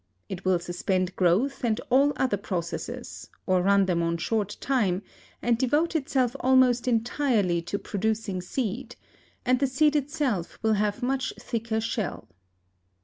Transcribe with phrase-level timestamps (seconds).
[0.29, 5.03] It will suspend growth and all other processes, or run them on short time
[5.43, 8.95] and devote itself almost entirely to producing seed,
[9.45, 12.27] and the seed itself will have much thicker shell.